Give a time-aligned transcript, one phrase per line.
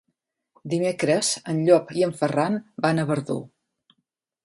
[0.73, 3.41] Dimecres en Llop i en Ferran van a Verdú.